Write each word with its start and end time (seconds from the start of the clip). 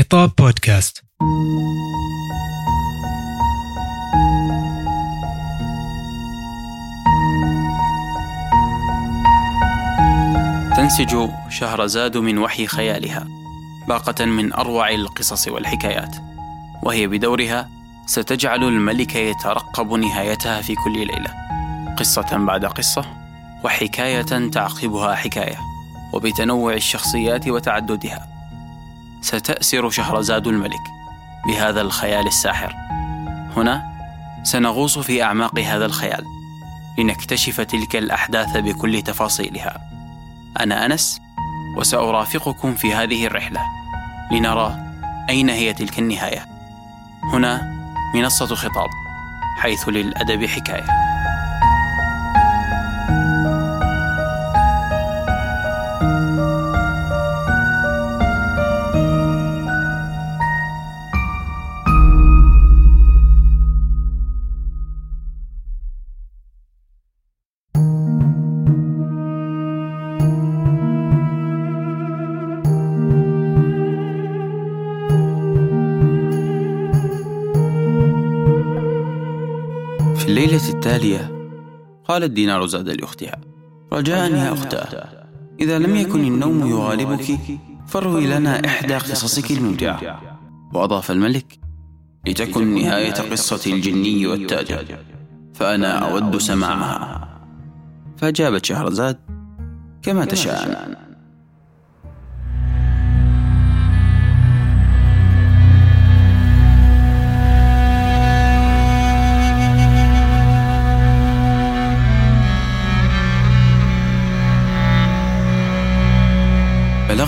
خطاب 0.00 0.32
بودكاست. 0.38 1.02
تنسج 10.76 11.28
شهرزاد 11.48 12.16
من 12.16 12.38
وحي 12.38 12.66
خيالها 12.66 13.28
باقة 13.88 14.24
من 14.24 14.52
أروع 14.52 14.90
القصص 14.90 15.48
والحكايات 15.48 16.16
وهي 16.82 17.06
بدورها 17.06 17.68
ستجعل 18.06 18.64
الملك 18.64 19.16
يترقب 19.16 19.92
نهايتها 19.92 20.60
في 20.60 20.74
كل 20.74 20.92
ليلة. 20.92 21.34
قصة 21.98 22.36
بعد 22.36 22.64
قصة 22.64 23.04
وحكاية 23.64 24.50
تعقبها 24.50 25.14
حكاية 25.14 25.58
وبتنوع 26.12 26.74
الشخصيات 26.74 27.48
وتعددها. 27.48 28.39
ستأسر 29.20 29.90
شهرزاد 29.90 30.46
الملك 30.46 30.80
بهذا 31.46 31.80
الخيال 31.80 32.26
الساحر. 32.26 32.74
هنا 33.56 33.82
سنغوص 34.42 34.98
في 34.98 35.22
أعماق 35.22 35.58
هذا 35.58 35.86
الخيال 35.86 36.24
لنكتشف 36.98 37.60
تلك 37.60 37.96
الأحداث 37.96 38.56
بكل 38.56 39.02
تفاصيلها. 39.02 39.80
أنا 40.60 40.86
أنس 40.86 41.20
وسأرافقكم 41.76 42.74
في 42.74 42.94
هذه 42.94 43.26
الرحلة 43.26 43.60
لنرى 44.32 44.78
أين 45.28 45.50
هي 45.50 45.72
تلك 45.72 45.98
النهاية. 45.98 46.46
هنا 47.22 47.80
منصة 48.14 48.54
خطاب 48.54 48.88
حيث 49.56 49.88
للأدب 49.88 50.46
حكاية. 50.46 50.86
الليلة 80.30 80.68
التالية 80.68 81.50
قالت 82.04 82.30
دينار 82.30 82.66
زاد 82.66 82.88
لأختها. 82.88 83.40
رجاء 83.92 84.32
يا 84.32 84.52
أختاه. 84.52 85.08
إذا 85.60 85.78
لم 85.78 85.96
يكن 85.96 86.24
النوم 86.24 86.66
يغالبك 86.66 87.38
فروي 87.86 88.26
لنا 88.26 88.66
إحدى 88.66 88.94
قصصك 88.94 89.50
الممتعة. 89.50 90.20
وأضاف 90.74 91.10
الملك 91.10 91.58
لتكن 92.26 92.74
نهاية 92.74 93.12
قصة 93.12 93.72
الجني 93.72 94.26
والتاجر. 94.26 94.98
فأنا 95.54 95.98
أود 95.98 96.38
سماعها. 96.38 97.28
فأجابت 98.16 98.64
شهرزاد 98.64 99.18
كما 100.02 100.24
تشاء 100.24 100.88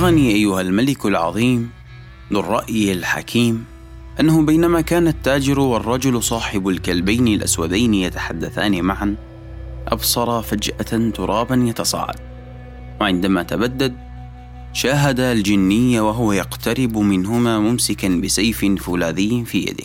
بلغني 0.03 0.31
أيها 0.35 0.61
الملك 0.61 1.07
العظيم 1.07 1.71
ذو 2.33 2.41
الرأي 2.41 2.93
الحكيم 2.93 3.65
أنه 4.21 4.43
بينما 4.43 4.81
كان 4.81 5.09
التاجر 5.09 5.61
والرجل 5.61 6.23
صاحب 6.23 6.69
الكلبين 6.69 7.29
الأسودين 7.29 7.95
يتحدثان 7.95 8.83
معا 8.83 9.17
أبصر 9.89 10.43
فجأة 10.43 11.11
ترابا 11.11 11.55
يتصاعد 11.55 12.17
وعندما 13.01 13.43
تبدد 13.43 13.97
شاهد 14.73 15.21
الجني 15.21 16.01
وهو 16.01 16.33
يقترب 16.33 16.99
منهما 16.99 17.59
ممسكا 17.59 18.09
بسيف 18.09 18.65
فولاذي 18.65 19.45
في 19.45 19.59
يده 19.59 19.85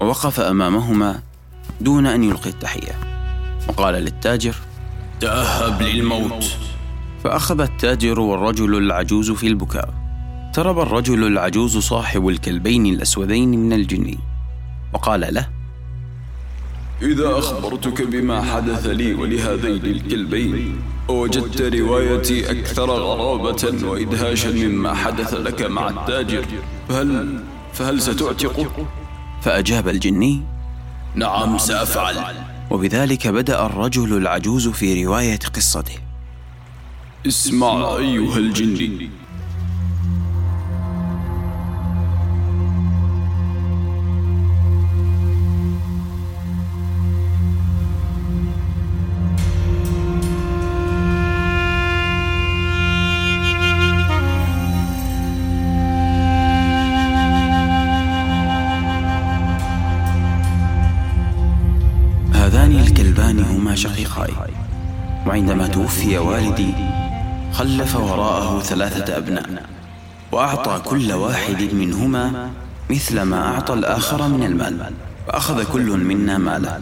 ووقف 0.00 0.40
أمامهما 0.40 1.22
دون 1.80 2.06
أن 2.06 2.24
يلقي 2.24 2.50
التحية 2.50 2.98
وقال 3.68 3.94
للتاجر 3.94 4.54
تأهب 5.20 5.82
للموت. 5.82 6.71
فأخذ 7.24 7.60
التاجر 7.60 8.20
والرجل 8.20 8.76
العجوز 8.76 9.30
في 9.30 9.46
البكاء. 9.46 9.94
اقترب 10.46 10.78
الرجل 10.78 11.26
العجوز 11.26 11.78
صاحب 11.78 12.28
الكلبين 12.28 12.86
الأسودين 12.86 13.50
من 13.50 13.72
الجن. 13.72 14.18
وقال 14.92 15.34
له 15.34 15.48
إذا 17.02 17.38
أخبرتك 17.38 18.02
بما 18.02 18.42
حدث 18.42 18.86
لي 18.86 19.14
ولهذين 19.14 19.84
الكلبين 19.84 20.82
ووجدت 21.08 21.62
روايتي 21.62 22.50
أكثر 22.50 22.90
غرابة 22.90 23.88
وإدهاشا 23.88 24.48
مما 24.48 24.94
حدث 24.94 25.34
لك 25.34 25.62
مع 25.62 25.88
التاجر. 25.88 26.44
فهل 26.88 27.44
فهل 27.72 28.02
ستعتقه؟ 28.02 28.86
فأجاب 29.42 29.88
الجني 29.88 30.42
نعم 31.14 31.58
سأفعل. 31.58 32.16
وبذلك 32.70 33.28
بدأ 33.28 33.66
الرجل 33.66 34.16
العجوز 34.16 34.68
في 34.68 35.04
رواية 35.04 35.38
قصته. 35.54 36.11
اسمع 37.26 37.96
أيها 37.96 38.36
الجن. 38.38 39.08
هذان 62.32 62.72
الكلبان 62.72 63.40
هما 63.40 63.74
شقيقاي 63.74 64.32
وعندما 65.26 65.66
توفي 65.66 66.18
والدي 66.18 67.01
خلف 67.52 67.96
وراءه 67.96 68.60
ثلاثة 68.60 69.16
أبناء 69.16 69.66
وأعطى 70.32 70.82
كل 70.84 71.12
واحد 71.12 71.74
منهما 71.74 72.50
مثل 72.90 73.22
ما 73.22 73.54
أعطى 73.54 73.74
الآخر 73.74 74.28
من 74.28 74.44
المال 74.44 74.92
فأخذ 75.26 75.72
كل 75.72 75.90
منا 75.90 76.38
ماله 76.38 76.80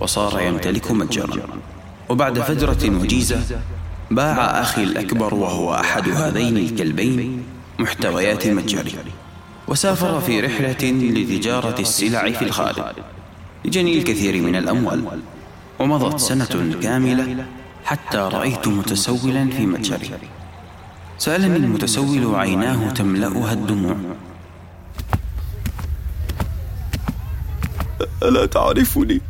وصار 0.00 0.40
يمتلك 0.40 0.90
متجرا. 0.90 1.42
وبعد 2.08 2.38
فترة 2.38 3.00
وجيزة 3.00 3.40
باع 4.10 4.60
أخي 4.60 4.82
الأكبر 4.82 5.34
وهو 5.34 5.74
أحد 5.74 6.08
هذين 6.08 6.56
الكلبين 6.56 7.42
محتويات 7.78 8.46
متجري 8.46 8.94
وسافر 9.68 10.20
في 10.20 10.40
رحلة 10.40 10.90
لتجارة 10.90 11.80
السلع 11.80 12.30
في 12.30 12.42
الخارج 12.42 12.84
لجني 13.64 13.98
الكثير 13.98 14.42
من 14.42 14.56
الأموال 14.56 15.04
ومضت 15.78 16.20
سنة 16.20 16.76
كاملة 16.82 17.46
حتى 17.90 18.18
رأيت 18.18 18.68
متسولا 18.68 19.50
في 19.50 19.66
متجري. 19.66 20.10
سألني 21.18 21.56
المتسول 21.56 22.34
عيناه 22.34 22.90
تملأها 22.90 23.52
الدموع. 23.52 23.96
ألا 28.22 28.46
تعرفني؟ 28.46 29.20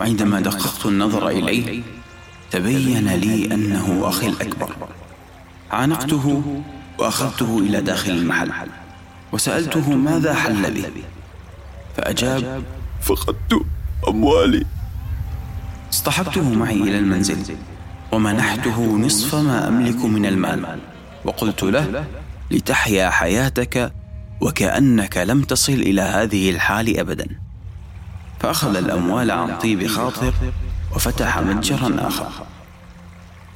وعندما 0.00 0.40
دققت 0.40 0.86
النظر 0.86 1.28
إليه 1.28 1.82
تبين 2.50 3.08
لي 3.08 3.54
أنه 3.54 4.00
أخي 4.08 4.26
الأكبر. 4.26 4.70
عانقته 5.70 6.42
وأخذته 6.98 7.58
إلى 7.58 7.80
داخل 7.80 8.10
المحل. 8.10 8.50
وسألته 9.32 9.90
ماذا 9.90 10.34
حل 10.34 10.74
به. 10.74 10.90
فأجاب 11.96 12.62
فقدت 13.02 13.62
أموالي. 14.08 14.66
اصطحبته 16.04 16.54
معي 16.54 16.74
إلى 16.74 16.98
المنزل 16.98 17.56
ومنحته 18.12 18.96
نصف 18.96 19.34
ما 19.34 19.68
أملك 19.68 20.04
من 20.04 20.26
المال. 20.26 20.78
وقلت 21.24 21.62
له 21.62 22.04
لتحيا 22.50 23.10
حياتك 23.10 23.92
وكأنك 24.40 25.16
لم 25.16 25.42
تصل 25.42 25.72
إلى 25.72 26.02
هذه 26.02 26.50
الحال 26.50 26.98
أبدا. 26.98 27.26
فأخذ 28.40 28.76
الأموال 28.76 29.30
عن 29.30 29.58
طيب 29.58 29.86
خاطر 29.86 30.34
وفتح 30.94 31.38
متجرا 31.38 32.08
آخر. 32.08 32.28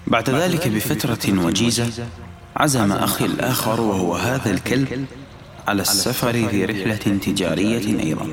بعد 0.06 0.30
ذلك 0.30 0.68
بفترة 0.68 1.44
وجيزة 1.44 1.90
عزم 2.56 2.92
أخي 2.92 3.24
الآخر 3.24 3.80
وهو 3.80 4.16
هذا 4.16 4.50
الكلب 4.50 5.06
على 5.68 5.82
السفر 5.82 6.32
في 6.32 6.64
رحلة 6.64 7.18
تجارية 7.18 8.00
أيضا. 8.00 8.26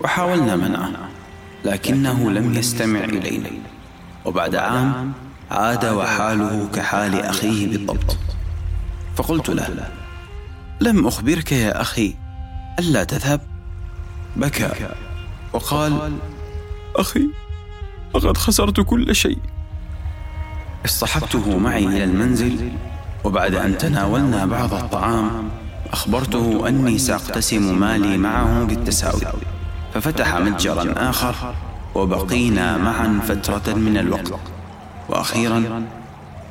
وحاولنا 0.00 0.56
منعه. 0.56 1.09
لكنه 1.64 2.30
لم 2.30 2.54
يستمع 2.54 3.04
إلينا. 3.04 3.50
وبعد 4.24 4.54
عام 4.54 5.12
عاد 5.50 5.84
وحاله 5.84 6.68
كحال 6.74 7.20
أخيه 7.20 7.66
بالضبط. 7.66 8.18
فقلت 9.16 9.48
له 9.50 9.88
لم 10.80 11.06
أخبرك 11.06 11.52
يا 11.52 11.80
أخي 11.80 12.14
ألا 12.78 13.04
تذهب؟ 13.04 13.40
بكى. 14.36 14.70
وقال 15.52 16.18
أخي 16.96 17.28
لقد 18.14 18.36
خسرت 18.36 18.80
كل 18.80 19.14
شيء. 19.14 19.38
اصطحبته 20.84 21.58
معي 21.58 21.84
إلى 21.84 22.04
المنزل 22.04 22.70
وبعد 23.24 23.54
أن 23.54 23.78
تناولنا 23.78 24.46
بعض 24.46 24.74
الطعام 24.74 25.48
أخبرته 25.92 26.68
أني 26.68 26.98
سأقتسم 26.98 27.80
مالي 27.80 28.18
معه 28.18 28.64
بالتساوي. 28.64 29.20
ففتح 29.94 30.36
متجرا 30.36 31.10
آخر 31.10 31.54
وبقينا 31.94 32.76
معا 32.76 33.20
فترة 33.28 33.74
من 33.74 33.96
الوقت. 33.96 34.32
وأخيرا 35.08 35.82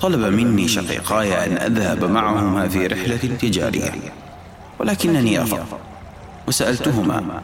طلب 0.01 0.33
مني 0.33 0.67
شقيقاي 0.67 1.45
أن 1.45 1.57
أذهب 1.57 2.03
معهما 2.03 2.67
في 2.67 2.87
رحلة 2.87 3.37
تجارية 3.41 3.91
ولكنني 4.79 5.39
أرفض 5.39 5.65
وسألتهما 6.47 7.41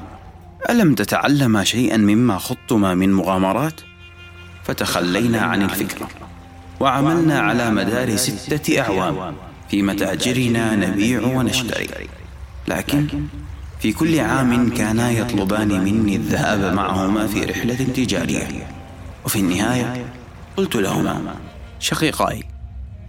ألم 0.70 0.96
تتعلما 0.96 1.64
شيئا 1.64 1.98
مما 1.98 2.38
خضتما 2.38 2.96
من 2.96 3.14
مغامرات؟ 3.14 3.82
فتخلينا 4.64 5.42
عن 5.42 5.62
الفكرة 5.62 6.08
وعملنا 6.80 7.40
على 7.40 7.72
مدار 7.72 8.16
ستة 8.16 8.82
أعوام 8.82 9.36
في 9.70 9.82
متاجرنا 9.82 10.76
نبيع 10.76 11.22
ونشتري. 11.22 11.90
لكن 12.68 13.08
في 13.86 13.94
كل 13.94 14.20
عام 14.20 14.70
كانا 14.70 15.12
يطلبان 15.12 15.68
مني 15.68 16.16
الذهاب 16.16 16.74
معهما 16.74 17.28
في 17.28 17.44
رحلة 17.44 17.76
تجارية 17.76 18.68
وفي 19.26 19.40
النهاية 19.40 20.06
قلت 20.58 20.76
لهما 20.76 21.36
شقيقاي 21.80 22.44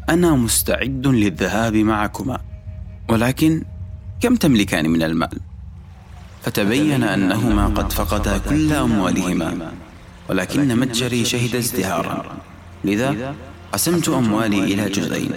أنا 0.08 0.30
مستعد 0.30 1.06
للذهاب 1.06 1.76
معكما 1.76 2.38
ولكن 3.08 3.64
كم 4.20 4.36
تملكان 4.36 4.90
من 4.90 5.02
المال؟ 5.02 5.40
فتبين 6.42 7.02
أنهما 7.02 7.66
قد 7.66 7.92
فقدا 7.92 8.38
كل 8.38 8.72
أموالهما 8.72 9.72
ولكن 10.28 10.80
متجري 10.80 11.24
شهد 11.24 11.56
ازدهارا 11.56 12.36
لذا 12.84 13.34
قسمت 13.72 14.08
أموالي 14.08 14.64
إلى 14.64 14.88
جزئين 14.88 15.30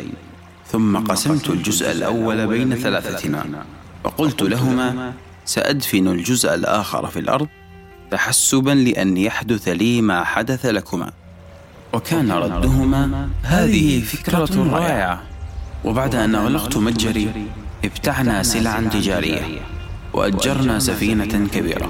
ثم 0.67 0.97
قسمت 0.97 1.49
الجزء 1.49 1.91
الأول 1.91 2.47
بين 2.47 2.75
ثلاثتنا 2.75 3.65
وقلت 4.03 4.41
لهما 4.41 5.13
سأدفن 5.49 6.07
الجزء 6.07 6.55
الآخر 6.55 7.07
في 7.07 7.19
الأرض 7.19 7.47
تحسبا 8.11 8.71
لأن 8.71 9.17
يحدث 9.17 9.67
لي 9.67 10.01
ما 10.01 10.23
حدث 10.23 10.65
لكما. 10.65 11.11
وكان 11.93 12.31
ردهما 12.31 13.29
هذه 13.43 14.01
فكرة 14.01 14.69
رائعة. 14.71 15.21
وبعد 15.83 16.15
أن 16.15 16.35
أغلقت 16.35 16.77
متجري 16.77 17.47
ابتعنا 17.85 18.43
سلعا 18.43 18.81
تجارية. 18.81 19.41
وأجرنا 20.13 20.79
سفينة 20.79 21.47
كبيرة. 21.53 21.89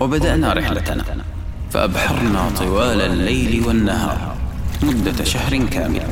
وبدأنا 0.00 0.52
رحلتنا. 0.52 1.04
فأبحرنا 1.70 2.50
طوال 2.58 3.00
الليل 3.00 3.66
والنهار. 3.66 4.36
مدة 4.82 5.24
شهر 5.24 5.56
كامل 5.56 6.06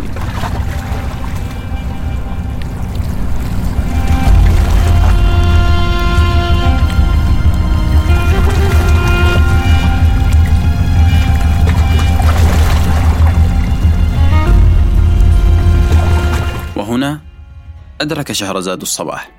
أدرك 18.01 18.33
شهرزاد 18.33 18.81
الصباح 18.81 19.31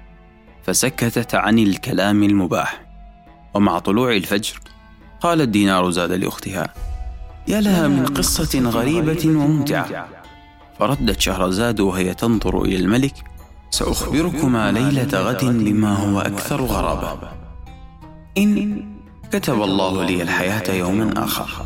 فسكتت 0.64 1.36
عن 1.36 1.60
الكلام 1.60 2.24
المباح. 2.24 2.86
ومع 3.54 3.80
طلوع 3.80 4.12
الفجر 4.16 4.60
قالت 5.22 5.50
دينار 5.50 5.92
زاد 5.92 6.12
لأختها 6.12 6.74
يا 7.48 7.62
لها 7.62 7.88
من 7.88 8.06
قصة 8.06 8.60
غريبة 8.60 9.22
وممتعة. 9.26 10.08
فردت 10.80 11.22
شهرزاد 11.22 11.80
وهي 11.80 12.14
تنظر 12.14 12.62
إلى 12.62 12.76
الملك 12.76 13.14
سأخبركما 13.70 14.72
ليلة 14.72 15.20
غد 15.20 15.46
بما 15.46 15.96
هو 15.96 16.22
أكثر 16.22 16.62
غرابة. 16.62 17.32
إن 18.38 18.86
كتب 19.32 19.62
الله 19.62 20.06
لي 20.06 20.22
الحياة 20.22 20.74
يوما 20.74 21.24
آخر. 21.24 21.66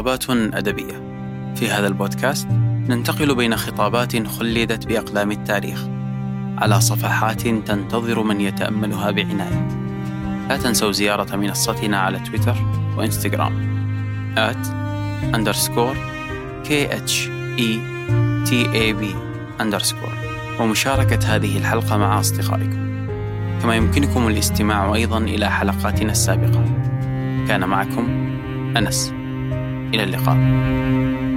خطابات 0.00 0.30
أدبية. 0.30 1.22
في 1.56 1.70
هذا 1.70 1.86
البودكاست 1.86 2.48
ننتقل 2.88 3.34
بين 3.34 3.56
خطابات 3.56 4.26
خلدت 4.26 4.86
بأقلام 4.86 5.30
التاريخ 5.30 5.84
على 6.58 6.80
صفحات 6.80 7.40
تنتظر 7.48 8.22
من 8.22 8.40
يتأملها 8.40 9.10
بعناية. 9.10 9.68
لا 10.48 10.56
تنسوا 10.56 10.92
زيارة 10.92 11.36
منصتنا 11.36 11.98
على 11.98 12.18
تويتر 12.18 12.54
وإنستغرام. 12.96 13.70
at 14.36 14.66
underscore 15.36 15.96
khetab 16.64 17.50
underscore. 19.58 20.60
ومشاركة 20.60 21.36
هذه 21.36 21.58
الحلقة 21.58 21.96
مع 21.96 22.20
أصدقائكم. 22.20 23.08
كما 23.62 23.74
يمكنكم 23.74 24.28
الاستماع 24.28 24.94
أيضا 24.94 25.18
إلى 25.18 25.50
حلقاتنا 25.50 26.12
السابقة. 26.12 26.64
كان 27.48 27.68
معكم 27.68 28.08
أنس. 28.76 29.19
إلى 29.94 30.02
اللقاء. 30.04 31.29